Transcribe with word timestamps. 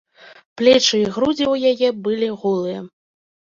Плечы 0.61 1.01
і 1.01 1.03
грудзі 1.17 1.45
ў 1.53 1.55
яе 1.73 1.93
былі 2.09 2.33
голыя. 2.41 2.79